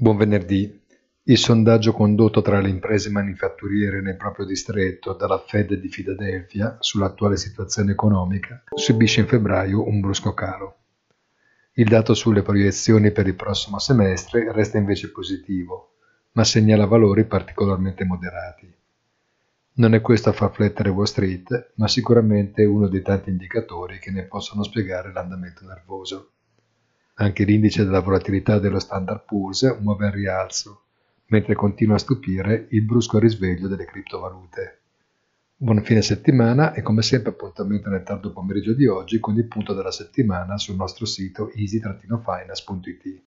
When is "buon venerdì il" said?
0.00-1.38